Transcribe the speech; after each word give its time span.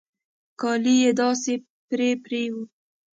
کالي 0.59 0.95
يې 1.03 1.11
داسې 1.19 1.53
پرې 1.87 2.09
پرې 2.23 2.43
وو. 2.53 2.63